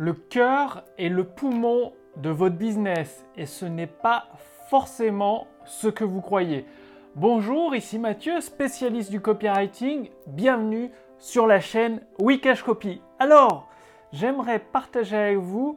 le 0.00 0.14
cœur 0.14 0.82
et 0.96 1.10
le 1.10 1.24
poumon 1.24 1.92
de 2.16 2.30
votre 2.30 2.56
business 2.56 3.26
et 3.36 3.44
ce 3.44 3.66
n'est 3.66 3.86
pas 3.86 4.28
forcément 4.70 5.46
ce 5.66 5.88
que 5.88 6.04
vous 6.04 6.22
croyez. 6.22 6.64
Bonjour, 7.16 7.74
ici 7.74 7.98
Mathieu, 7.98 8.40
spécialiste 8.40 9.10
du 9.10 9.20
copywriting. 9.20 10.08
Bienvenue 10.26 10.90
sur 11.18 11.46
la 11.46 11.60
chaîne 11.60 12.00
Wikash 12.18 12.62
Copy. 12.62 13.02
Alors, 13.18 13.68
j'aimerais 14.10 14.58
partager 14.58 15.16
avec 15.18 15.36
vous 15.36 15.76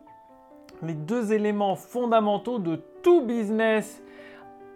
les 0.83 0.93
deux 0.93 1.33
éléments 1.33 1.75
fondamentaux 1.75 2.59
de 2.59 2.77
tout 3.03 3.23
business 3.23 4.01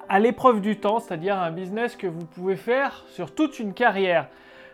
à 0.09 0.20
l'épreuve 0.20 0.59
du 0.59 0.77
temps, 0.77 1.00
c'est-à-dire 1.00 1.39
un 1.39 1.52
business 1.52 1.95
que 1.95 2.07
vous 2.07 2.25
pouvez 2.25 2.57
faire 2.57 3.05
sur 3.07 3.34
toute 3.34 3.59
une 3.59 3.73
carrière. 3.73 4.27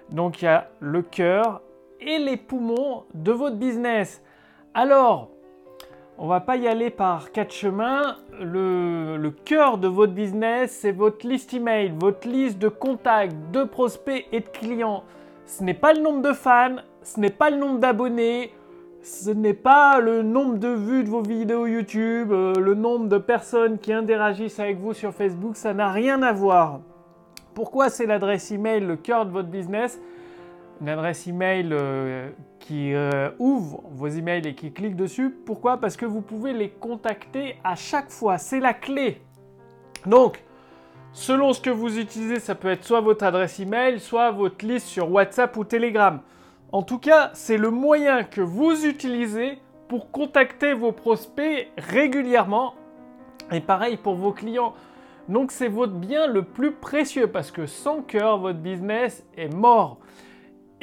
Donc 0.09 0.41
il 0.41 0.45
y 0.45 0.47
a 0.47 0.71
le 0.79 1.03
cœur 1.03 1.61
et 2.01 2.17
les 2.17 2.37
poumons 2.37 3.03
de 3.13 3.31
votre 3.31 3.57
business. 3.57 4.23
Alors, 4.75 5.29
on 6.17 6.25
va 6.25 6.39
pas 6.39 6.57
y 6.57 6.67
aller 6.67 6.89
par 6.89 7.31
quatre 7.31 7.53
chemins. 7.53 8.17
Le, 8.41 9.29
cœur 9.45 9.77
de 9.77 9.87
votre 9.87 10.13
business, 10.13 10.71
c'est 10.81 10.91
votre 10.91 11.27
liste 11.27 11.53
email, 11.53 11.93
votre 11.95 12.27
liste 12.27 12.57
de 12.57 12.69
contacts, 12.69 13.35
de 13.51 13.65
prospects 13.65 14.25
et 14.31 14.39
de 14.39 14.47
clients. 14.47 15.03
Ce 15.45 15.63
n'est 15.63 15.75
pas 15.75 15.93
le 15.93 16.01
nombre 16.01 16.23
de 16.23 16.33
fans, 16.33 16.77
ce 17.03 17.19
n'est 17.19 17.29
pas 17.29 17.51
le 17.51 17.57
nombre 17.57 17.77
d'abonnés, 17.77 18.51
ce 19.03 19.29
n'est 19.29 19.53
pas 19.53 19.99
le 19.99 20.23
nombre 20.23 20.57
de 20.57 20.69
vues 20.69 21.03
de 21.03 21.09
vos 21.09 21.21
vidéos 21.21 21.67
YouTube, 21.67 22.31
euh, 22.31 22.55
le 22.55 22.73
nombre 22.73 23.07
de 23.09 23.19
personnes 23.19 23.77
qui 23.77 23.93
interagissent 23.93 24.59
avec 24.59 24.79
vous 24.79 24.93
sur 24.93 25.13
Facebook, 25.13 25.55
ça 25.55 25.75
n'a 25.75 25.91
rien 25.91 26.23
à 26.23 26.31
voir. 26.31 26.79
Pourquoi 27.53 27.89
c'est 27.89 28.07
l'adresse 28.07 28.49
email 28.49 28.79
le 28.79 28.95
cœur 28.95 29.27
de 29.27 29.31
votre 29.31 29.49
business? 29.49 29.99
Une 30.81 30.89
adresse 30.89 31.27
email 31.27 31.69
euh, 31.71 32.29
qui 32.59 32.93
euh, 32.93 33.29
ouvre 33.39 33.83
vos 33.91 34.07
emails 34.07 34.47
et 34.47 34.55
qui 34.55 34.71
clique 34.71 34.95
dessus. 34.95 35.29
Pourquoi? 35.29 35.77
Parce 35.77 35.95
que 35.95 36.05
vous 36.05 36.21
pouvez 36.21 36.53
les 36.53 36.69
contacter 36.69 37.57
à 37.63 37.75
chaque 37.75 38.09
fois. 38.09 38.37
C'est 38.37 38.59
la 38.59 38.73
clé. 38.73 39.21
Donc, 40.05 40.43
selon 41.13 41.53
ce 41.53 41.61
que 41.61 41.69
vous 41.69 41.99
utilisez, 41.99 42.39
ça 42.39 42.55
peut 42.55 42.69
être 42.69 42.83
soit 42.83 43.01
votre 43.01 43.23
adresse 43.23 43.59
email, 43.59 43.99
soit 43.99 44.31
votre 44.31 44.65
liste 44.65 44.87
sur 44.87 45.11
WhatsApp 45.11 45.55
ou 45.55 45.63
Telegram. 45.63 46.19
En 46.71 46.81
tout 46.81 46.99
cas, 46.99 47.29
c'est 47.33 47.57
le 47.57 47.69
moyen 47.69 48.23
que 48.23 48.41
vous 48.41 48.85
utilisez 48.85 49.59
pour 49.87 50.11
contacter 50.11 50.73
vos 50.73 50.91
prospects 50.91 51.69
régulièrement. 51.77 52.73
Et 53.51 53.61
pareil 53.61 53.97
pour 53.97 54.15
vos 54.15 54.31
clients. 54.31 54.73
Donc 55.29 55.51
c'est 55.51 55.67
votre 55.67 55.93
bien 55.93 56.27
le 56.27 56.43
plus 56.43 56.71
précieux 56.71 57.27
parce 57.27 57.51
que 57.51 57.65
sans 57.65 58.01
cœur, 58.01 58.39
votre 58.39 58.59
business 58.59 59.23
est 59.37 59.53
mort. 59.53 59.99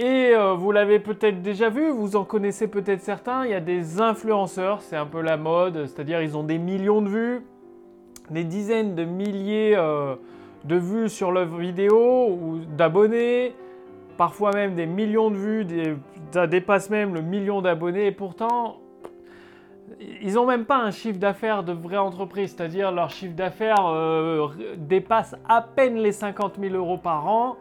Et 0.01 0.35
euh, 0.35 0.55
vous 0.55 0.73
l'avez 0.73 0.99
peut-être 0.99 1.43
déjà 1.43 1.69
vu, 1.69 1.91
vous 1.91 2.17
en 2.17 2.25
connaissez 2.25 2.69
peut-être 2.69 3.03
certains, 3.03 3.45
il 3.45 3.51
y 3.51 3.55
a 3.55 3.61
des 3.61 4.01
influenceurs, 4.01 4.81
c'est 4.81 4.97
un 4.97 5.05
peu 5.05 5.21
la 5.21 5.37
mode, 5.37 5.85
c'est-à-dire 5.85 6.23
ils 6.23 6.39
ont 6.39 6.43
des 6.43 6.57
millions 6.57 7.03
de 7.03 7.09
vues, 7.11 7.43
des 8.31 8.45
dizaines 8.45 8.95
de 8.95 9.05
milliers 9.05 9.75
euh, 9.77 10.15
de 10.65 10.77
vues 10.77 11.11
sur 11.11 11.33
leurs 11.33 11.55
vidéos 11.55 12.31
ou 12.31 12.61
d'abonnés, 12.79 13.55
parfois 14.17 14.53
même 14.53 14.75
des 14.75 14.87
millions 14.87 15.31
de 15.31 15.37
vues, 15.37 15.67
ça 16.31 16.47
dépasse 16.47 16.89
même 16.89 17.13
le 17.13 17.21
million 17.21 17.61
d'abonnés 17.61 18.07
et 18.07 18.13
pourtant 18.13 18.79
ils 20.23 20.33
n'ont 20.33 20.47
même 20.47 20.65
pas 20.65 20.79
un 20.79 20.93
chiffre 20.93 21.19
d'affaires 21.19 21.63
de 21.63 21.75
vraie 21.75 21.99
entreprise, 21.99 22.55
c'est-à-dire 22.57 22.91
leur 22.91 23.11
chiffre 23.11 23.37
d'affaires 23.37 23.87
euh, 23.89 24.49
dépasse 24.79 25.37
à 25.47 25.61
peine 25.61 25.99
les 25.99 26.13
50 26.13 26.55
000 26.59 26.75
euros 26.75 26.97
par 26.97 27.29
an 27.29 27.59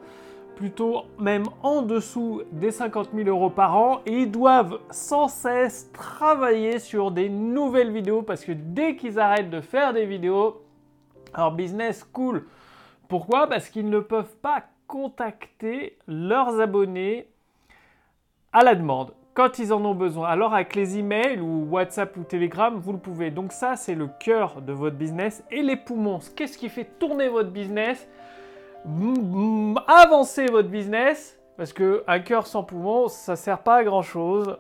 plutôt 0.60 1.06
même 1.18 1.46
en 1.64 1.84
dessous 1.84 2.42
des 2.52 2.72
50 2.72 3.12
000 3.16 3.30
euros 3.30 3.50
par 3.50 3.78
an 3.78 4.02
et 4.06 4.24
ils 4.24 4.30
doivent 4.30 4.82
sans 4.92 5.30
cesse 5.30 5.90
travailler 5.94 6.80
sur 6.80 7.12
des 7.12 7.30
nouvelles 7.30 7.94
vidéos 7.94 8.24
parce 8.24 8.44
que 8.44 8.52
dès 8.52 8.98
qu'ils 8.98 9.22
arrêtent 9.22 9.50
de 9.50 9.62
faire 9.62 9.94
des 9.94 10.06
vidéos, 10.06 10.62
leur 11.34 11.54
business 11.54 12.04
coule. 12.04 12.46
Pourquoi? 13.08 13.48
Parce 13.48 13.70
qu'ils 13.70 13.90
ne 13.90 14.02
peuvent 14.02 14.36
pas 14.42 14.66
contacter 14.86 15.98
leurs 16.10 16.60
abonnés 16.60 17.30
à 18.52 18.62
la 18.62 18.76
demande 18.76 19.14
quand 19.34 19.60
ils 19.60 19.72
en 19.72 19.86
ont 19.86 19.96
besoin. 19.96 20.28
Alors 20.28 20.54
avec 20.54 20.76
les 20.76 20.98
emails 20.98 21.40
ou 21.40 21.70
WhatsApp 21.72 22.18
ou 22.18 22.24
Telegram, 22.26 22.78
vous 22.78 22.92
le 22.92 23.00
pouvez. 23.00 23.32
Donc 23.32 23.54
ça, 23.54 23.78
c'est 23.78 23.96
le 23.96 24.10
cœur 24.20 24.62
de 24.62 24.74
votre 24.74 24.98
business. 24.98 25.42
Et 25.52 25.62
les 25.62 25.78
poumons, 25.78 26.20
qu'est-ce 26.36 26.58
qui 26.58 26.68
fait 26.68 26.90
tourner 27.00 27.30
votre 27.30 27.50
business? 27.50 28.10
Avancer 29.88 30.46
votre 30.48 30.70
business, 30.70 31.40
parce 31.58 31.74
que 31.74 32.04
un 32.08 32.20
cœur 32.20 32.48
sans 32.48 32.64
poumon, 32.64 33.08
ça 33.08 33.36
sert 33.36 33.60
pas 33.60 33.78
à 33.78 33.84
grand 33.84 34.02
chose. 34.02 34.58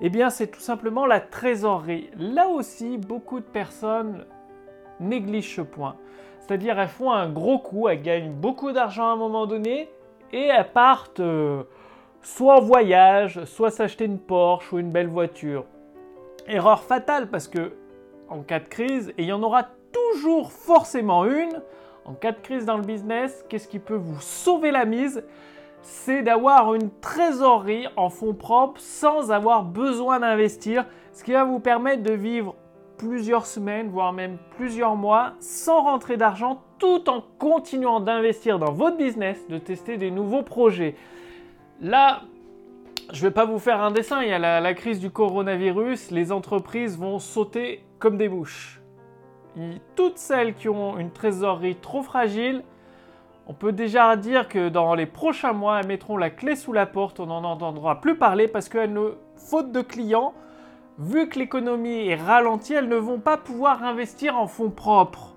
Eh 0.00 0.10
bien, 0.10 0.30
c'est 0.30 0.48
tout 0.48 0.60
simplement 0.60 1.06
la 1.06 1.20
trésorerie. 1.20 2.10
Là 2.16 2.48
aussi, 2.48 2.98
beaucoup 2.98 3.40
de 3.40 3.44
personnes 3.44 4.24
négligent 5.00 5.56
ce 5.56 5.62
point. 5.62 5.96
C'est-à-dire, 6.40 6.78
elles 6.78 6.88
font 6.88 7.12
un 7.12 7.28
gros 7.28 7.58
coup, 7.58 7.88
elles 7.88 8.02
gagnent 8.02 8.32
beaucoup 8.32 8.72
d'argent 8.72 9.08
à 9.08 9.12
un 9.12 9.16
moment 9.16 9.46
donné 9.46 9.88
et 10.32 10.46
elles 10.46 10.72
partent 10.72 11.20
euh, 11.20 11.62
soit 12.20 12.56
en 12.56 12.60
voyage, 12.60 13.44
soit 13.44 13.70
s'acheter 13.70 14.06
une 14.06 14.18
Porsche 14.18 14.72
ou 14.72 14.78
une 14.78 14.90
belle 14.90 15.08
voiture. 15.08 15.64
Erreur 16.48 16.82
fatale 16.82 17.28
parce 17.28 17.46
que 17.46 17.72
en 18.28 18.42
cas 18.42 18.60
de 18.60 18.68
crise, 18.68 19.10
et 19.18 19.22
il 19.22 19.26
y 19.26 19.32
en 19.32 19.42
aura 19.42 19.64
toujours 19.92 20.52
forcément 20.52 21.26
une, 21.26 21.60
en 22.04 22.14
cas 22.14 22.32
de 22.32 22.40
crise 22.40 22.64
dans 22.64 22.76
le 22.76 22.82
business, 22.82 23.44
qu'est-ce 23.48 23.68
qui 23.68 23.78
peut 23.78 23.96
vous 23.96 24.20
sauver 24.20 24.70
la 24.70 24.84
mise? 24.84 25.24
C'est 25.82 26.22
d'avoir 26.22 26.74
une 26.74 26.90
trésorerie 27.00 27.86
en 27.96 28.08
fonds 28.08 28.34
propres 28.34 28.80
sans 28.80 29.32
avoir 29.32 29.64
besoin 29.64 30.20
d'investir, 30.20 30.86
ce 31.12 31.24
qui 31.24 31.32
va 31.32 31.44
vous 31.44 31.60
permettre 31.60 32.02
de 32.02 32.12
vivre 32.12 32.54
plusieurs 32.98 33.46
semaines, 33.46 33.88
voire 33.88 34.12
même 34.12 34.38
plusieurs 34.56 34.94
mois, 34.94 35.32
sans 35.40 35.82
rentrer 35.82 36.16
d'argent, 36.16 36.62
tout 36.78 37.08
en 37.08 37.24
continuant 37.38 38.00
d'investir 38.00 38.58
dans 38.58 38.72
votre 38.72 38.96
business, 38.96 39.48
de 39.48 39.58
tester 39.58 39.96
des 39.96 40.10
nouveaux 40.10 40.42
projets. 40.42 40.94
Là, 41.80 42.22
je 43.12 43.24
ne 43.24 43.28
vais 43.28 43.34
pas 43.34 43.44
vous 43.44 43.58
faire 43.58 43.82
un 43.82 43.90
dessin, 43.90 44.22
il 44.22 44.28
y 44.28 44.32
a 44.32 44.38
la, 44.38 44.60
la 44.60 44.74
crise 44.74 45.00
du 45.00 45.10
coronavirus, 45.10 46.12
les 46.12 46.30
entreprises 46.30 46.96
vont 46.96 47.18
sauter 47.18 47.84
comme 47.98 48.16
des 48.16 48.28
mouches 48.28 48.81
toutes 49.94 50.18
celles 50.18 50.54
qui 50.54 50.68
ont 50.68 50.98
une 50.98 51.10
trésorerie 51.10 51.76
trop 51.76 52.02
fragile, 52.02 52.62
on 53.46 53.54
peut 53.54 53.72
déjà 53.72 54.16
dire 54.16 54.48
que 54.48 54.68
dans 54.68 54.94
les 54.94 55.06
prochains 55.06 55.52
mois, 55.52 55.80
elles 55.80 55.86
mettront 55.86 56.16
la 56.16 56.30
clé 56.30 56.56
sous 56.56 56.72
la 56.72 56.86
porte, 56.86 57.20
on 57.20 57.26
n'en 57.26 57.44
entendra 57.44 58.00
plus 58.00 58.16
parler 58.16 58.48
parce 58.48 58.68
qu'elles 58.68 58.92
ne, 58.92 59.14
faute 59.36 59.72
de 59.72 59.80
clients, 59.80 60.32
vu 60.98 61.28
que 61.28 61.38
l'économie 61.38 62.08
est 62.08 62.14
ralentie, 62.14 62.74
elles 62.74 62.88
ne 62.88 62.96
vont 62.96 63.18
pas 63.18 63.36
pouvoir 63.36 63.82
investir 63.82 64.38
en 64.38 64.46
fonds 64.46 64.70
propres. 64.70 65.34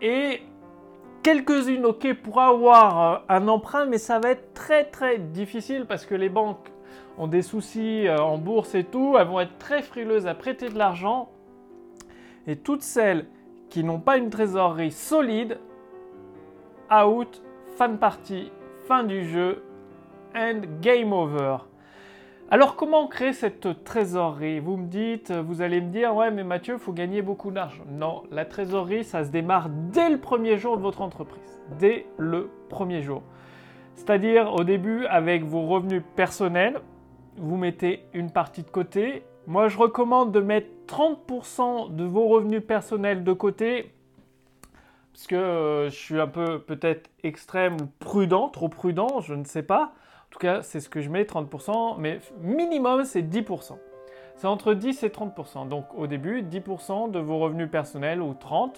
Et 0.00 0.42
quelques-unes, 1.22 1.84
ok, 1.84 2.14
pour 2.14 2.40
avoir 2.40 3.02
euh, 3.02 3.18
un 3.28 3.48
emprunt, 3.48 3.86
mais 3.86 3.98
ça 3.98 4.18
va 4.18 4.30
être 4.30 4.54
très 4.54 4.84
très 4.84 5.18
difficile 5.18 5.84
parce 5.86 6.06
que 6.06 6.14
les 6.14 6.28
banques 6.28 6.72
ont 7.18 7.26
des 7.26 7.42
soucis 7.42 8.06
euh, 8.06 8.18
en 8.18 8.38
bourse 8.38 8.74
et 8.74 8.84
tout, 8.84 9.16
elles 9.18 9.26
vont 9.26 9.40
être 9.40 9.58
très 9.58 9.82
frileuses 9.82 10.26
à 10.26 10.34
prêter 10.34 10.68
de 10.68 10.78
l'argent. 10.78 11.30
Et 12.48 12.56
toutes 12.56 12.82
celles 12.82 13.26
qui 13.68 13.84
n'ont 13.84 14.00
pas 14.00 14.16
une 14.16 14.30
trésorerie 14.30 14.90
solide, 14.90 15.58
out, 16.90 17.42
fin 17.76 17.90
de 17.90 17.98
partie, 17.98 18.50
fin 18.86 19.04
du 19.04 19.24
jeu, 19.24 19.62
and 20.34 20.62
game 20.80 21.12
over. 21.12 21.58
Alors 22.50 22.76
comment 22.76 23.06
créer 23.06 23.34
cette 23.34 23.84
trésorerie? 23.84 24.60
Vous 24.60 24.78
me 24.78 24.86
dites, 24.86 25.30
vous 25.30 25.60
allez 25.60 25.82
me 25.82 25.90
dire, 25.90 26.16
ouais 26.16 26.30
mais 26.30 26.42
Mathieu, 26.42 26.74
il 26.74 26.80
faut 26.80 26.94
gagner 26.94 27.20
beaucoup 27.20 27.50
d'argent. 27.50 27.84
Non, 27.90 28.22
la 28.30 28.46
trésorerie, 28.46 29.04
ça 29.04 29.24
se 29.24 29.30
démarre 29.30 29.68
dès 29.92 30.08
le 30.08 30.18
premier 30.18 30.56
jour 30.56 30.78
de 30.78 30.82
votre 30.82 31.02
entreprise. 31.02 31.62
Dès 31.78 32.06
le 32.16 32.48
premier 32.70 33.02
jour. 33.02 33.22
C'est-à-dire 33.94 34.54
au 34.54 34.64
début 34.64 35.04
avec 35.04 35.44
vos 35.44 35.66
revenus 35.66 36.02
personnels, 36.16 36.80
vous 37.36 37.58
mettez 37.58 38.06
une 38.14 38.30
partie 38.30 38.62
de 38.62 38.70
côté 38.70 39.24
moi, 39.48 39.68
je 39.68 39.78
recommande 39.78 40.30
de 40.30 40.40
mettre 40.40 40.68
30% 40.86 41.94
de 41.96 42.04
vos 42.04 42.28
revenus 42.28 42.62
personnels 42.64 43.24
de 43.24 43.32
côté 43.32 43.94
parce 45.14 45.26
que 45.26 45.36
euh, 45.36 45.90
je 45.90 45.96
suis 45.96 46.20
un 46.20 46.28
peu 46.28 46.60
peut-être 46.60 47.10
extrême 47.24 47.74
ou 47.80 47.86
prudent, 47.98 48.50
trop 48.50 48.68
prudent, 48.68 49.20
je 49.20 49.32
ne 49.34 49.44
sais 49.44 49.62
pas. 49.62 49.84
En 49.84 50.30
tout 50.30 50.38
cas, 50.38 50.62
c'est 50.62 50.80
ce 50.80 50.90
que 50.90 51.00
je 51.00 51.08
mets, 51.08 51.24
30%, 51.24 51.96
mais 51.98 52.20
minimum, 52.42 53.04
c'est 53.04 53.22
10%. 53.22 53.78
C'est 54.36 54.46
entre 54.46 54.74
10 54.74 55.02
et 55.02 55.08
30%. 55.08 55.66
Donc 55.66 55.86
au 55.96 56.06
début, 56.06 56.42
10% 56.42 57.10
de 57.10 57.18
vos 57.18 57.38
revenus 57.38 57.70
personnels 57.70 58.20
ou 58.20 58.34
30%. 58.34 58.74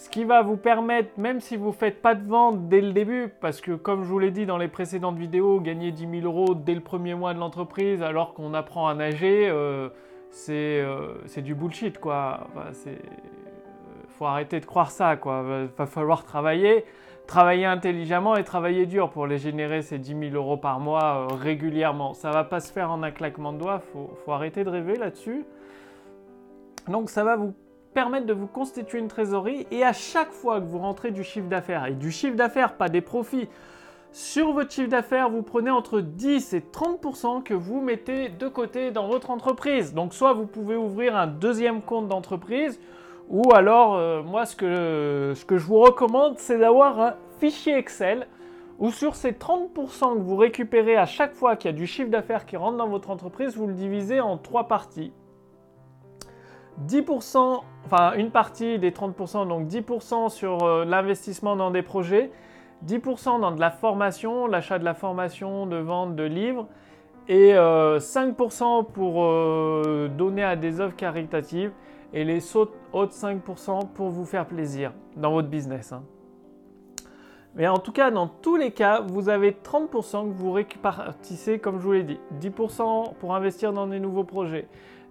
Ce 0.00 0.08
qui 0.08 0.24
va 0.24 0.40
vous 0.40 0.56
permettre, 0.56 1.10
même 1.18 1.40
si 1.40 1.58
vous 1.58 1.66
ne 1.66 1.72
faites 1.72 2.00
pas 2.00 2.14
de 2.14 2.26
vente 2.26 2.70
dès 2.70 2.80
le 2.80 2.92
début, 2.92 3.28
parce 3.42 3.60
que 3.60 3.72
comme 3.72 4.02
je 4.02 4.08
vous 4.08 4.18
l'ai 4.18 4.30
dit 4.30 4.46
dans 4.46 4.56
les 4.56 4.66
précédentes 4.66 5.18
vidéos, 5.18 5.60
gagner 5.60 5.92
10 5.92 6.22
000 6.22 6.24
euros 6.24 6.54
dès 6.54 6.74
le 6.74 6.80
premier 6.80 7.14
mois 7.14 7.34
de 7.34 7.38
l'entreprise 7.38 8.02
alors 8.02 8.32
qu'on 8.32 8.54
apprend 8.54 8.88
à 8.88 8.94
nager, 8.94 9.46
euh, 9.50 9.90
euh, 10.48 11.14
c'est 11.26 11.42
du 11.42 11.54
bullshit 11.54 11.98
quoi. 11.98 12.46
Euh, 12.56 12.96
faut 14.08 14.24
arrêter 14.24 14.58
de 14.58 14.64
croire 14.64 14.90
ça 14.90 15.16
quoi. 15.16 15.68
Va, 15.76 15.84
falloir 15.84 16.24
travailler, 16.24 16.86
travailler 17.26 17.66
intelligemment 17.66 18.36
et 18.36 18.42
travailler 18.42 18.86
dur 18.86 19.10
pour 19.10 19.26
les 19.26 19.36
générer 19.36 19.82
ces 19.82 19.98
10 19.98 20.30
000 20.30 20.34
euros 20.34 20.56
par 20.56 20.80
mois 20.80 21.26
régulièrement. 21.36 22.14
Ça 22.14 22.30
va 22.30 22.44
pas 22.44 22.60
se 22.60 22.72
faire 22.72 22.90
en 22.90 23.02
un 23.02 23.10
claquement 23.10 23.52
de 23.52 23.58
doigts, 23.58 23.80
faut, 23.92 24.10
faut 24.24 24.32
arrêter 24.32 24.64
de 24.64 24.70
rêver 24.70 24.96
là-dessus. 24.96 25.44
Donc 26.88 27.10
ça 27.10 27.22
va 27.22 27.36
vous 27.36 27.52
permettre 27.94 28.26
de 28.26 28.32
vous 28.32 28.46
constituer 28.46 28.98
une 28.98 29.08
trésorerie 29.08 29.66
et 29.70 29.84
à 29.84 29.92
chaque 29.92 30.32
fois 30.32 30.60
que 30.60 30.66
vous 30.66 30.78
rentrez 30.78 31.10
du 31.10 31.24
chiffre 31.24 31.48
d'affaires, 31.48 31.86
et 31.86 31.94
du 31.94 32.10
chiffre 32.10 32.36
d'affaires, 32.36 32.74
pas 32.74 32.88
des 32.88 33.00
profits, 33.00 33.48
sur 34.12 34.52
votre 34.52 34.72
chiffre 34.72 34.88
d'affaires, 34.88 35.30
vous 35.30 35.42
prenez 35.42 35.70
entre 35.70 36.00
10 36.00 36.54
et 36.54 36.60
30% 36.60 37.44
que 37.44 37.54
vous 37.54 37.80
mettez 37.80 38.28
de 38.28 38.48
côté 38.48 38.90
dans 38.90 39.06
votre 39.06 39.30
entreprise. 39.30 39.94
Donc 39.94 40.14
soit 40.14 40.32
vous 40.32 40.46
pouvez 40.46 40.74
ouvrir 40.74 41.16
un 41.16 41.28
deuxième 41.28 41.80
compte 41.80 42.08
d'entreprise, 42.08 42.80
ou 43.28 43.54
alors, 43.54 43.94
euh, 43.94 44.24
moi, 44.24 44.44
ce 44.44 44.56
que, 44.56 45.32
ce 45.36 45.44
que 45.44 45.56
je 45.56 45.64
vous 45.64 45.78
recommande, 45.78 46.38
c'est 46.38 46.58
d'avoir 46.58 47.00
un 47.00 47.14
fichier 47.38 47.76
Excel 47.76 48.26
où 48.80 48.90
sur 48.90 49.14
ces 49.14 49.32
30% 49.32 50.14
que 50.14 50.22
vous 50.22 50.36
récupérez 50.36 50.96
à 50.96 51.06
chaque 51.06 51.34
fois 51.34 51.54
qu'il 51.54 51.70
y 51.70 51.74
a 51.74 51.76
du 51.76 51.86
chiffre 51.86 52.10
d'affaires 52.10 52.46
qui 52.46 52.56
rentre 52.56 52.78
dans 52.78 52.88
votre 52.88 53.10
entreprise, 53.10 53.56
vous 53.56 53.68
le 53.68 53.74
divisez 53.74 54.20
en 54.20 54.38
trois 54.38 54.66
parties. 54.66 55.12
10%, 56.86 57.60
enfin 57.84 58.12
une 58.16 58.30
partie 58.30 58.78
des 58.78 58.90
30%, 58.90 59.48
donc 59.48 59.66
10% 59.66 60.28
sur 60.28 60.62
euh, 60.62 60.84
l'investissement 60.84 61.56
dans 61.56 61.70
des 61.70 61.82
projets, 61.82 62.30
10% 62.86 63.40
dans 63.40 63.52
de 63.52 63.60
la 63.60 63.70
formation, 63.70 64.46
l'achat 64.46 64.78
de 64.78 64.84
la 64.84 64.94
formation, 64.94 65.66
de 65.66 65.76
vente 65.76 66.16
de 66.16 66.24
livres, 66.24 66.66
et 67.28 67.52
5% 67.52 68.80
euh, 68.80 68.82
pour 68.82 70.10
donner 70.16 70.42
à 70.42 70.56
des 70.56 70.80
œuvres 70.80 70.96
caritatives 70.96 71.70
et 72.12 72.24
les 72.24 72.56
autres 72.56 72.72
5% 72.92 73.88
pour 73.88 74.08
vous 74.08 74.24
faire 74.24 74.46
plaisir 74.46 74.92
dans 75.16 75.30
votre 75.30 75.48
business. 75.48 75.92
Hein. 75.92 76.02
Mais 77.54 77.66
en 77.66 77.78
tout 77.78 77.92
cas, 77.92 78.10
dans 78.10 78.28
tous 78.28 78.56
les 78.56 78.70
cas, 78.70 79.00
vous 79.00 79.28
avez 79.28 79.52
30% 79.52 80.28
que 80.28 80.36
vous 80.36 80.52
répartissez, 80.52 81.58
comme 81.58 81.78
je 81.78 81.84
vous 81.84 81.92
l'ai 81.92 82.04
dit. 82.04 82.20
10% 82.40 83.14
pour 83.14 83.34
investir 83.34 83.72
dans 83.72 83.86
des 83.86 83.98
nouveaux 83.98 84.24
projets, 84.24 84.68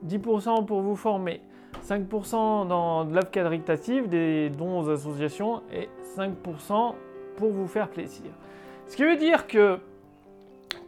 10% 0.07 0.65
pour 0.65 0.81
vous 0.81 0.95
former, 0.95 1.41
5% 1.89 2.67
dans 2.67 3.03
de 3.03 3.15
l'œuvre 3.15 3.31
caritative, 3.31 4.07
des 4.07 4.49
dons 4.49 4.79
aux 4.79 4.89
associations 4.89 5.63
et 5.73 5.89
5% 6.15 6.93
pour 7.35 7.51
vous 7.51 7.67
faire 7.67 7.89
plaisir. 7.89 8.29
Ce 8.87 8.95
qui 8.95 9.03
veut 9.03 9.15
dire 9.15 9.47
que 9.47 9.79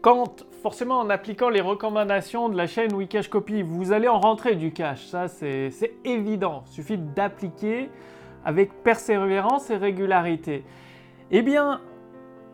quand 0.01 0.45
forcément 0.61 0.99
en 0.99 1.09
appliquant 1.09 1.49
les 1.49 1.61
recommandations 1.61 2.49
de 2.49 2.55
la 2.55 2.67
chaîne 2.67 2.93
Wikash 2.93 3.29
Copy, 3.29 3.63
vous 3.63 3.91
allez 3.91 4.07
en 4.07 4.19
rentrer 4.19 4.55
du 4.55 4.71
cash. 4.71 5.07
Ça, 5.07 5.27
c'est 5.27 5.71
évident. 6.05 6.63
Il 6.67 6.73
suffit 6.73 6.97
d'appliquer 6.97 7.89
avec 8.45 8.83
persévérance 8.83 9.71
et 9.71 9.77
régularité. 9.77 10.63
Eh 11.31 11.41
bien, 11.41 11.81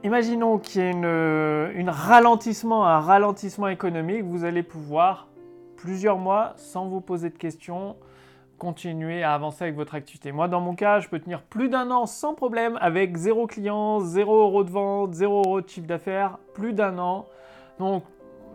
imaginons 0.03 0.57
qu'il 0.57 0.81
y 0.81 0.85
ait 0.85 1.85
ralentissement, 1.89 2.85
un 2.85 2.99
ralentissement 2.99 3.67
économique, 3.67 4.23
vous 4.23 4.45
allez 4.45 4.63
pouvoir, 4.63 5.27
plusieurs 5.75 6.17
mois, 6.17 6.53
sans 6.55 6.87
vous 6.87 7.01
poser 7.01 7.29
de 7.29 7.37
questions, 7.37 7.95
continuer 8.57 9.23
à 9.23 9.33
avancer 9.33 9.63
avec 9.63 9.75
votre 9.75 9.95
activité. 9.95 10.31
Moi, 10.31 10.47
dans 10.47 10.61
mon 10.61 10.75
cas, 10.75 10.99
je 10.99 11.07
peux 11.07 11.19
tenir 11.19 11.41
plus 11.43 11.69
d'un 11.69 11.91
an 11.91 12.05
sans 12.05 12.33
problème 12.33 12.77
avec 12.81 13.15
zéro 13.15 13.47
client, 13.47 13.99
zéro 13.99 14.41
euro 14.41 14.63
de 14.63 14.69
vente, 14.69 15.13
zéro 15.13 15.43
euro 15.45 15.61
de 15.61 15.69
chiffre 15.69 15.87
d'affaires, 15.87 16.37
plus 16.53 16.73
d'un 16.73 16.97
an. 16.97 17.25
Donc, 17.79 18.03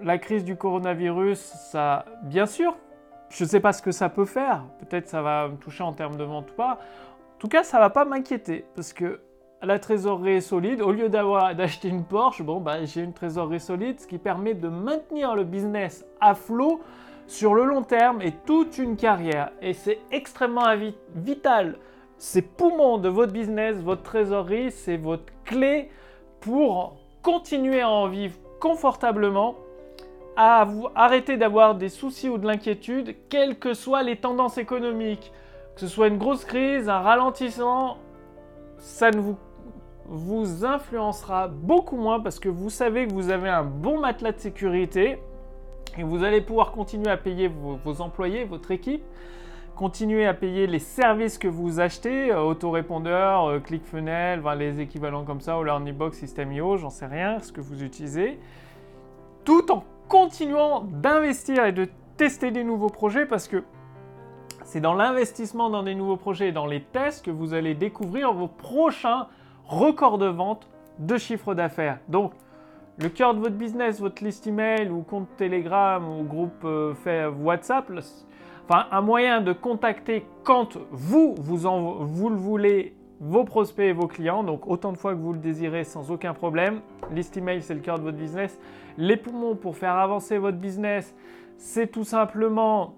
la 0.03 0.19
crise 0.19 0.45
du 0.45 0.57
coronavirus, 0.57 1.39
ça, 1.39 2.05
bien 2.25 2.47
sûr, 2.47 2.77
je 3.31 3.45
ne 3.45 3.49
sais 3.49 3.61
pas 3.61 3.73
ce 3.73 3.83
que 3.83 3.93
ça 3.93 4.09
peut 4.09 4.25
faire. 4.25 4.65
Peut-être 4.81 5.09
ça 5.09 5.23
va 5.23 5.49
me 5.49 5.57
toucher 5.57 5.83
en 5.83 5.93
termes 5.93 6.17
de 6.17 6.25
vente 6.25 6.51
ou 6.51 6.55
pas. 6.55 6.73
En 6.73 7.39
tout 7.39 7.49
cas, 7.49 7.63
ça 7.63 7.79
ne 7.79 7.83
va 7.83 7.91
pas 7.91 8.05
m'inquiéter 8.05 8.65
parce 8.75 8.93
que 8.93 9.21
la 9.63 9.79
trésorerie 9.79 10.35
est 10.35 10.41
solide. 10.41 10.83
Au 10.83 10.93
lieu 10.93 11.09
d'acheter 11.09 11.89
une 11.89 12.05
Porsche, 12.05 12.43
bon, 12.43 12.61
bah, 12.61 12.85
j'ai 12.85 13.03
une 13.03 13.13
trésorerie 13.13 13.61
solide, 13.61 14.01
ce 14.01 14.07
qui 14.07 14.19
permet 14.19 14.55
de 14.55 14.69
maintenir 14.69 15.35
le 15.35 15.45
business 15.45 16.05
à 16.21 16.35
flot 16.35 16.81
sur 17.27 17.55
le 17.55 17.65
long 17.65 17.83
terme 17.83 18.21
et 18.23 18.33
toute 18.47 18.79
une 18.79 18.97
carrière. 18.97 19.51
Et 19.61 19.73
c'est 19.73 19.99
extrêmement 20.11 20.67
vital. 21.15 21.79
C'est 22.19 22.43
poumon 22.43 22.99
de 22.99 23.09
votre 23.09 23.33
business, 23.33 23.77
votre 23.79 24.03
trésorerie, 24.03 24.71
c'est 24.71 24.97
votre 24.97 25.33
clé 25.45 25.91
pour 26.41 26.97
continuer 27.23 27.81
à 27.81 27.89
en 27.89 28.09
vivre 28.09 28.37
confortablement, 28.61 29.57
à 30.37 30.65
vous 30.65 30.89
arrêter 30.95 31.37
d'avoir 31.37 31.75
des 31.75 31.89
soucis 31.89 32.29
ou 32.29 32.39
de 32.39 32.47
l'inquiétude, 32.47 33.17
quelles 33.29 33.59
que 33.59 33.75
soient 33.75 34.03
les 34.03 34.17
tendances 34.17 34.59
économiques. 34.59 35.33
Que 35.75 35.81
ce 35.81 35.87
soit 35.87 36.09
une 36.09 36.19
grosse 36.19 36.45
crise, 36.45 36.89
un 36.89 37.01
ralentissement, 37.01 37.97
ça 38.77 39.11
ne 39.11 39.21
vous, 39.21 39.37
vous 40.07 40.65
influencera 40.65 41.49
beaucoup 41.49 41.97
moins 41.97 42.21
parce 42.21 42.39
que 42.39 42.49
vous 42.49 42.69
savez 42.69 43.07
que 43.07 43.13
vous 43.13 43.31
avez 43.31 43.49
un 43.49 43.65
bon 43.65 43.99
matelas 43.99 44.33
de 44.33 44.39
sécurité 44.39 45.19
et 45.99 46.03
vous 46.03 46.25
allez 46.25 46.41
pouvoir 46.41 46.73
continuer 46.73 47.11
à 47.11 47.17
payer 47.17 47.49
vos, 47.49 48.01
employés, 48.01 48.45
votre 48.45 48.71
équipe, 48.71 49.03
continuer 49.77 50.27
à 50.27 50.35
payer 50.35 50.67
les 50.67 50.79
services 50.79 51.39
que 51.39 51.49
vous 51.49 51.81
achetez, 51.81 52.31
euh, 52.31 52.41
autorépondeur, 52.41 53.47
euh, 53.47 53.61
ClickFunnels, 53.61 54.43
les 54.59 54.81
équivalents 54.81 55.25
comme 55.25 55.41
ça, 55.41 55.59
ou 55.59 55.65
LearnyBox, 55.65 56.17
System.io, 56.19 56.77
j'en 56.77 56.91
sais 56.91 57.07
rien, 57.07 57.41
ce 57.41 57.53
que 57.53 57.61
vous 57.61 57.83
utilisez, 57.83 58.39
tout 59.45 59.71
en 59.73 59.85
continuant 60.09 60.81
d'investir 60.83 61.65
et 61.65 61.73
de 61.73 61.89
tester 62.17 62.51
des 62.51 62.65
nouveaux 62.65 62.91
projets 62.91 63.27
parce 63.27 63.49
que 63.49 63.65
c'est 64.65 64.81
dans 64.81 64.95
l'investissement 64.95 65.71
dans 65.71 65.83
des 65.83 65.95
nouveaux 65.95 66.17
projets 66.17 66.49
et 66.49 66.53
dans 66.53 66.67
les 66.67 66.83
tests 66.83 67.25
que 67.25 67.31
vous 67.31 67.55
allez 67.55 67.75
découvrir 67.75 68.33
vos 68.33 68.49
prochains 68.49 69.27
records 69.67 70.19
de 70.19 70.27
vente 70.27 70.69
de 70.99 71.17
chiffre 71.17 71.55
d'affaires. 71.55 71.99
Donc, 72.09 72.33
le 73.03 73.09
cœur 73.09 73.35
de 73.35 73.41
votre 73.41 73.57
business, 73.57 74.01
votre 74.01 74.23
liste 74.23 74.47
email 74.47 74.89
ou 74.89 75.03
compte 75.03 75.27
Telegram 75.37 76.07
ou 76.09 76.23
groupe 76.23 76.65
euh, 76.65 77.31
WhatsApp, 77.31 77.91
enfin 78.65 78.87
un 78.91 79.01
moyen 79.01 79.41
de 79.41 79.53
contacter 79.53 80.25
quand 80.45 80.79
vous, 80.91 81.35
vous, 81.39 81.67
en, 81.67 82.05
vous 82.05 82.29
le 82.29 82.37
voulez 82.37 82.95
vos 83.21 83.45
prospects 83.45 83.87
et 83.87 83.93
vos 83.93 84.07
clients, 84.07 84.45
donc 84.45 84.67
autant 84.67 84.93
de 84.93 84.99
fois 84.99 85.15
que 85.15 85.21
vous 85.21 85.33
le 85.33 85.39
désirez 85.39 85.85
sans 85.85 86.11
aucun 86.11 86.35
problème. 86.35 86.81
Liste 87.13 87.37
email, 87.37 87.63
c'est 87.63 87.75
le 87.75 87.81
cœur 87.81 87.99
de 87.99 88.05
votre 88.05 88.19
business. 88.19 88.59
Les 88.99 89.17
poumons 89.17 89.57
pour 89.57 89.77
faire 89.77 89.95
avancer 89.95 90.39
votre 90.39 90.59
business, 90.59 91.15
c'est 91.57 91.91
tout 91.91 92.05
simplement 92.05 92.95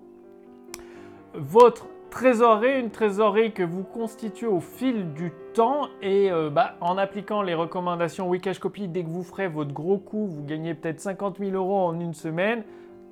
votre 1.35 1.87
trésorerie, 2.15 2.79
une 2.79 2.93
trésorerie 2.93 3.53
que 3.53 3.65
vous 3.65 3.83
constituez 3.83 4.47
au 4.47 4.61
fil 4.61 5.13
du 5.15 5.33
temps 5.53 5.89
et 6.01 6.31
euh, 6.31 6.49
bah, 6.49 6.77
en 6.81 6.97
appliquant 6.97 7.43
les 7.43 7.55
recommandations 7.55 8.29
Wikash 8.29 8.61
Copy, 8.61 8.87
dès 8.87 9.03
que 9.03 9.09
vous 9.09 9.25
ferez 9.25 9.49
votre 9.49 9.73
gros 9.73 9.99
coup, 9.99 10.29
vous 10.29 10.45
gagnez 10.45 10.75
peut-être 10.75 11.01
50 11.01 11.39
000 11.41 11.57
euros 11.57 11.89
en 11.89 11.99
une 11.99 12.15
semaine, 12.15 12.63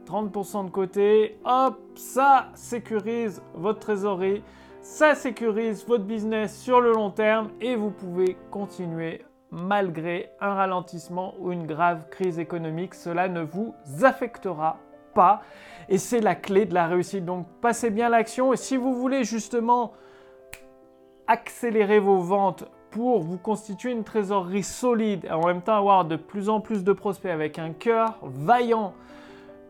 30% 0.06 0.66
de 0.66 0.70
côté, 0.70 1.36
hop, 1.44 1.80
ça 1.96 2.50
sécurise 2.54 3.42
votre 3.54 3.80
trésorerie, 3.80 4.44
ça 4.82 5.16
sécurise 5.16 5.84
votre 5.84 6.04
business 6.04 6.56
sur 6.56 6.80
le 6.80 6.92
long 6.92 7.10
terme 7.10 7.48
et 7.60 7.74
vous 7.74 7.90
pouvez 7.90 8.36
continuer 8.52 9.22
malgré 9.50 10.30
un 10.40 10.54
ralentissement 10.54 11.34
ou 11.40 11.50
une 11.50 11.66
grave 11.66 12.08
crise 12.08 12.38
économique. 12.38 12.94
Cela 12.94 13.28
ne 13.28 13.42
vous 13.42 13.74
affectera 14.02 14.78
Et 15.88 15.98
c'est 15.98 16.20
la 16.20 16.34
clé 16.34 16.64
de 16.64 16.74
la 16.74 16.86
réussite. 16.86 17.24
Donc 17.24 17.46
passez 17.60 17.90
bien 17.90 18.08
l'action. 18.08 18.52
Et 18.52 18.56
si 18.56 18.76
vous 18.76 18.94
voulez 18.94 19.24
justement 19.24 19.92
accélérer 21.26 21.98
vos 21.98 22.18
ventes 22.18 22.64
pour 22.90 23.20
vous 23.20 23.38
constituer 23.38 23.90
une 23.90 24.04
trésorerie 24.04 24.62
solide 24.62 25.24
et 25.24 25.30
en 25.30 25.46
même 25.46 25.62
temps 25.62 25.76
avoir 25.76 26.04
de 26.04 26.16
plus 26.16 26.48
en 26.48 26.60
plus 26.60 26.84
de 26.84 26.92
prospects 26.92 27.30
avec 27.30 27.58
un 27.58 27.72
cœur 27.72 28.18
vaillant, 28.22 28.92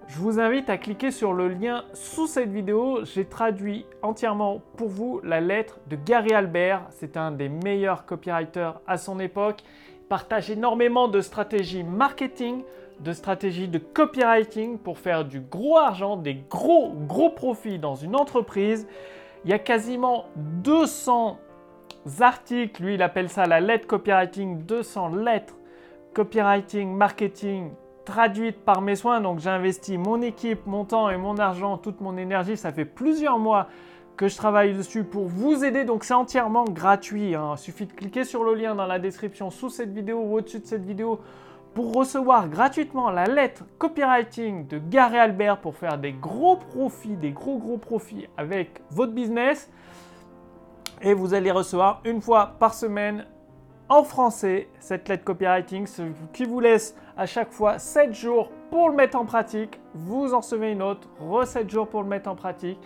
je 0.09 0.19
vous 0.19 0.41
invite 0.41 0.69
à 0.69 0.77
cliquer 0.77 1.11
sur 1.11 1.33
le 1.33 1.49
lien 1.49 1.85
sous 1.95 2.27
cette 2.27 2.51
vidéo. 2.51 3.05
J'ai 3.05 3.25
traduit 3.25 3.87
entièrement 4.03 4.61
pour 4.77 4.89
vous 4.89 5.21
la 5.23 5.41
lettre 5.41 5.79
de 5.89 5.97
Gary 5.97 6.35
Albert. 6.35 6.83
C'est 6.91 7.17
un 7.17 7.31
des 7.31 7.49
meilleurs 7.49 8.05
copywriters 8.05 8.81
à 8.87 8.99
son 8.99 9.21
époque. 9.21 9.63
Partage 10.09 10.51
énormément 10.51 11.09
de 11.09 11.21
stratégies 11.21 11.85
marketing, 11.85 12.63
de 13.03 13.13
stratégies 13.13 13.69
de 13.69 13.79
copywriting 13.79 14.79
pour 14.79 14.99
faire 14.99 15.25
du 15.25 15.41
gros 15.41 15.79
argent, 15.79 16.17
des 16.17 16.45
gros, 16.49 16.93
gros 16.93 17.31
profits 17.31 17.79
dans 17.79 17.95
une 17.95 18.17
entreprise. 18.17 18.87
Il 19.45 19.51
y 19.51 19.55
a 19.55 19.59
quasiment 19.59 20.27
200 20.37 21.39
articles, 22.21 22.83
lui 22.83 22.95
il 22.95 23.03
appelle 23.03 23.29
ça 23.29 23.47
la 23.47 23.61
lettre 23.61 23.87
copywriting, 23.87 24.63
200 24.65 25.17
lettres 25.17 25.55
copywriting, 26.15 26.95
marketing 26.95 27.73
traduites 28.05 28.65
par 28.65 28.81
mes 28.81 28.97
soins. 28.97 29.21
Donc 29.21 29.41
j'ai 29.41 29.51
investi 29.51 29.99
mon 29.99 30.21
équipe, 30.23 30.67
mon 30.67 30.85
temps 30.85 31.11
et 31.11 31.17
mon 31.17 31.39
argent, 31.39 31.79
toute 31.79 32.01
mon 32.01 32.17
énergie. 32.17 32.57
Ça 32.57 32.73
fait 32.73 32.85
plusieurs 32.85 33.39
mois 33.39 33.69
que 34.17 34.29
je 34.29 34.37
travaille 34.37 34.75
dessus 34.75 35.05
pour 35.05 35.27
vous 35.27 35.65
aider. 35.65 35.85
Donc 35.85 36.05
c'est 36.05 36.15
entièrement 36.15 36.65
gratuit. 36.65 37.35
Hein. 37.35 37.55
Il 37.57 37.59
suffit 37.59 37.87
de 37.87 37.93
cliquer 37.93 38.25
sur 38.25 38.45
le 38.45 38.55
lien 38.55 38.75
dans 38.75 38.87
la 38.87 38.99
description 38.99 39.51
sous 39.51 39.71
cette 39.71 39.93
vidéo 39.93 40.19
ou 40.19 40.37
au-dessus 40.37 40.61
de 40.61 40.67
cette 40.67 40.85
vidéo 40.85 41.21
pour 41.75 41.95
recevoir 41.95 42.49
gratuitement 42.49 43.11
la 43.11 43.25
lettre 43.25 43.65
copywriting 43.79 44.67
de 44.67 44.79
Gary 44.79 45.19
Albert 45.19 45.59
pour 45.59 45.75
faire 45.77 45.99
des 45.99 46.13
gros 46.13 46.57
profits, 46.57 47.17
des 47.17 47.33
gros 47.33 47.59
gros 47.59 47.79
profits 47.79 48.29
avec 48.37 48.83
votre 48.91 49.13
business. 49.13 49.71
Et 51.01 51.15
vous 51.15 51.35
allez 51.35 51.51
recevoir 51.51 52.01
une 52.05 52.21
fois 52.21 52.55
par 52.59 52.75
semaine 52.75 53.27
en 53.89 54.05
français, 54.05 54.69
cette 54.81 55.09
lettre 55.09 55.25
copywriting, 55.25 55.87
qui 56.33 56.45
vous 56.45 56.61
laisse 56.61 56.97
à 57.17 57.27
chaque 57.27 57.53
fois 57.53 57.79
7 57.79 58.15
jours 58.15 58.51
pour 58.71 58.89
le 58.89 58.95
mettre 58.95 59.19
en 59.19 59.25
pratique. 59.25 59.81
Vous 59.95 60.33
en 60.33 60.39
recevez 60.41 60.73
une 60.73 60.83
autre, 60.83 61.09
re 61.21 61.47
7 61.47 61.69
jours 61.69 61.89
pour 61.89 62.03
le 62.03 62.09
mettre 62.09 62.31
en 62.31 62.35
pratique. 62.35 62.79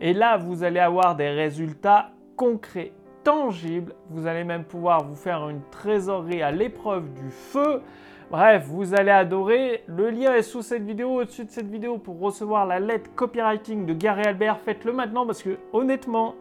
Et 0.00 0.12
là, 0.12 0.36
vous 0.36 0.64
allez 0.64 0.80
avoir 0.80 1.16
des 1.16 1.28
résultats 1.28 2.10
concrets, 2.36 2.92
tangibles. 3.24 3.94
Vous 4.10 4.26
allez 4.26 4.44
même 4.44 4.64
pouvoir 4.64 5.04
vous 5.04 5.16
faire 5.16 5.48
une 5.48 5.60
trésorerie 5.70 6.42
à 6.42 6.50
l'épreuve 6.50 7.12
du 7.14 7.30
feu. 7.30 7.82
Bref, 8.30 8.66
vous 8.66 8.92
allez 8.92 9.10
adorer. 9.10 9.84
Le 9.86 10.10
lien 10.10 10.34
est 10.34 10.42
sous 10.42 10.60
cette 10.60 10.82
vidéo, 10.82 11.22
au-dessus 11.22 11.46
de 11.46 11.50
cette 11.50 11.70
vidéo 11.70 11.96
pour 11.96 12.20
recevoir 12.20 12.66
la 12.66 12.78
lettre 12.78 13.08
copywriting 13.14 13.86
de 13.86 13.94
Gary 13.94 14.22
Albert. 14.22 14.60
Faites-le 14.60 14.92
maintenant 14.92 15.24
parce 15.24 15.42
que 15.42 15.56
honnêtement, 15.72 16.34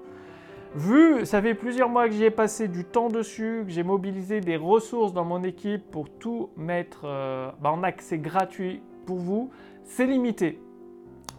vu, 0.76 1.26
ça 1.26 1.42
fait 1.42 1.54
plusieurs 1.54 1.88
mois 1.88 2.10
que 2.10 2.14
j'y 2.14 2.26
ai 2.26 2.30
passé 2.30 2.68
du 2.68 2.84
temps 2.84 3.08
dessus, 3.08 3.64
que 3.66 3.72
j'ai 3.72 3.84
mobilisé 3.84 4.42
des 4.42 4.58
ressources 4.58 5.14
dans 5.14 5.24
mon 5.24 5.44
équipe 5.44 5.90
pour 5.90 6.10
tout 6.10 6.50
mettre 6.58 7.04
euh, 7.06 7.50
bah, 7.62 7.72
en 7.72 7.84
accès 7.84 8.18
gratuit 8.18 8.84
pour 9.06 9.20
vous, 9.20 9.50
c'est 9.86 10.08
limité. 10.08 10.60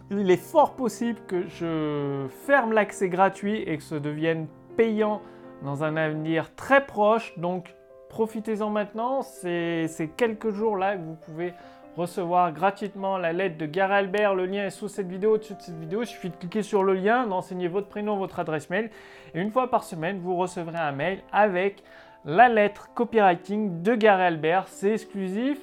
Il 0.09 0.31
est 0.31 0.43
fort 0.43 0.73
possible 0.73 1.19
que 1.27 1.47
je 1.47 2.25
ferme 2.47 2.73
l'accès 2.73 3.07
gratuit 3.07 3.61
et 3.67 3.77
que 3.77 3.83
ça 3.83 3.99
devienne 3.99 4.47
payant 4.75 5.21
dans 5.63 5.83
un 5.83 5.95
avenir 5.95 6.55
très 6.55 6.87
proche. 6.87 7.37
Donc 7.37 7.75
profitez-en 8.09 8.69
maintenant. 8.69 9.21
C'est 9.21 9.87
ces 9.87 10.09
quelques 10.09 10.49
jours-là 10.49 10.97
que 10.97 11.01
vous 11.01 11.15
pouvez 11.15 11.53
recevoir 11.95 12.51
gratuitement 12.51 13.17
la 13.17 13.33
lettre 13.33 13.57
de 13.57 13.65
Gary 13.65 13.93
Albert. 13.93 14.35
Le 14.35 14.45
lien 14.45 14.65
est 14.65 14.71
sous 14.71 14.87
cette 14.87 15.07
vidéo, 15.07 15.35
au-dessus 15.35 15.53
de 15.53 15.61
cette 15.61 15.79
vidéo. 15.79 16.01
Il 16.01 16.07
suffit 16.07 16.29
de 16.29 16.35
cliquer 16.35 16.63
sur 16.63 16.83
le 16.83 16.93
lien, 16.93 17.27
d'enseigner 17.27 17.67
votre 17.67 17.87
prénom, 17.87 18.17
votre 18.17 18.39
adresse 18.39 18.69
mail. 18.69 18.89
Et 19.33 19.39
une 19.39 19.51
fois 19.51 19.69
par 19.69 19.83
semaine, 19.83 20.19
vous 20.19 20.35
recevrez 20.35 20.77
un 20.77 20.91
mail 20.91 21.21
avec 21.31 21.83
la 22.25 22.49
lettre 22.49 22.89
copywriting 22.93 23.81
de 23.81 23.95
Gary 23.95 24.23
Albert. 24.23 24.67
C'est 24.67 24.93
exclusif, 24.93 25.59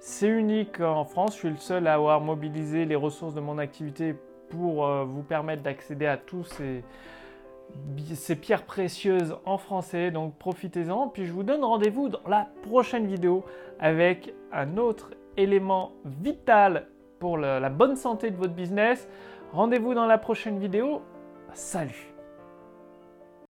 c'est 0.00 0.28
unique 0.28 0.80
en 0.80 1.04
France. 1.04 1.34
Je 1.34 1.38
suis 1.38 1.50
le 1.50 1.56
seul 1.56 1.86
à 1.86 1.94
avoir 1.94 2.20
mobilisé 2.20 2.84
les 2.84 2.96
ressources 2.96 3.34
de 3.34 3.40
mon 3.40 3.58
activité 3.58 4.14
pour 4.48 4.86
euh, 4.86 5.04
vous 5.04 5.22
permettre 5.22 5.62
d'accéder 5.62 6.06
à 6.06 6.16
tous 6.16 6.44
ces 6.44 6.82
ces 8.14 8.36
pierres 8.36 8.64
précieuses 8.64 9.36
en 9.44 9.58
français, 9.58 10.10
donc 10.10 10.36
profitez-en. 10.38 11.08
Puis 11.08 11.26
je 11.26 11.32
vous 11.32 11.42
donne 11.42 11.64
rendez-vous 11.64 12.08
dans 12.08 12.26
la 12.28 12.48
prochaine 12.62 13.06
vidéo 13.06 13.44
avec 13.78 14.34
un 14.52 14.76
autre 14.76 15.10
élément 15.36 15.92
vital 16.04 16.88
pour 17.18 17.38
la 17.38 17.68
bonne 17.68 17.96
santé 17.96 18.30
de 18.30 18.36
votre 18.36 18.54
business. 18.54 19.08
Rendez-vous 19.52 19.94
dans 19.94 20.06
la 20.06 20.18
prochaine 20.18 20.58
vidéo. 20.58 21.02
Salut 21.52 22.09